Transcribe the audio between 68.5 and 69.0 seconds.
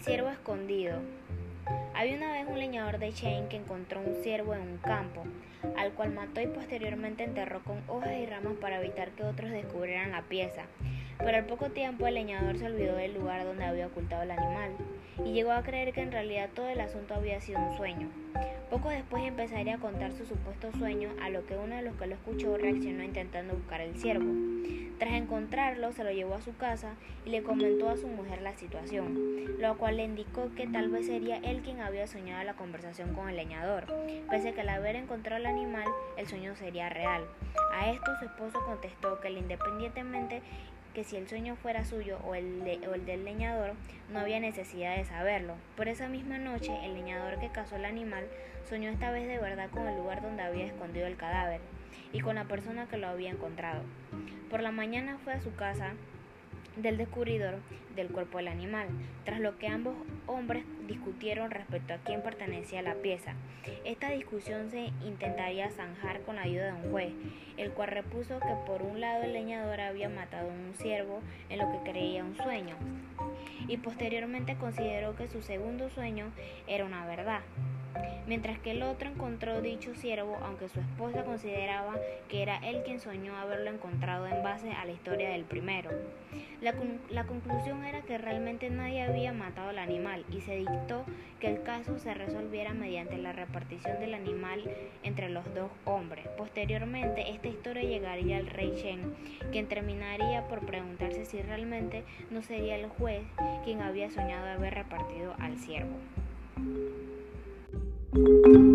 por un